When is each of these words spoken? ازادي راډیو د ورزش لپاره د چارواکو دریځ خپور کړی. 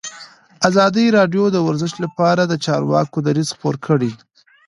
ازادي 0.69 1.05
راډیو 1.17 1.43
د 1.51 1.57
ورزش 1.67 1.93
لپاره 2.03 2.41
د 2.45 2.53
چارواکو 2.65 3.17
دریځ 3.27 3.49
خپور 3.55 3.75
کړی. 3.85 4.11